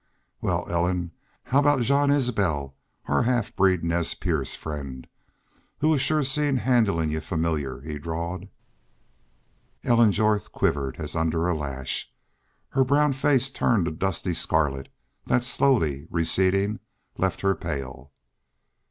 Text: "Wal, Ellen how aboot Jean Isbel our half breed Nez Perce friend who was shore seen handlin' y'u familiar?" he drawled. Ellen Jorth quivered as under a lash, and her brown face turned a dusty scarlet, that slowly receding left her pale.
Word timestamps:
"Wal, 0.41 0.65
Ellen 0.67 1.11
how 1.43 1.59
aboot 1.59 1.83
Jean 1.85 2.09
Isbel 2.09 2.75
our 3.05 3.21
half 3.21 3.55
breed 3.55 3.83
Nez 3.83 4.15
Perce 4.15 4.55
friend 4.55 5.05
who 5.77 5.89
was 5.89 6.01
shore 6.01 6.23
seen 6.23 6.57
handlin' 6.57 7.11
y'u 7.11 7.19
familiar?" 7.19 7.81
he 7.81 7.99
drawled. 7.99 8.47
Ellen 9.83 10.11
Jorth 10.11 10.51
quivered 10.51 10.95
as 10.97 11.15
under 11.15 11.47
a 11.47 11.55
lash, 11.55 12.11
and 12.73 12.79
her 12.79 12.83
brown 12.83 13.13
face 13.13 13.51
turned 13.51 13.87
a 13.87 13.91
dusty 13.91 14.33
scarlet, 14.33 14.89
that 15.27 15.43
slowly 15.43 16.07
receding 16.09 16.79
left 17.19 17.41
her 17.41 17.53
pale. 17.53 18.11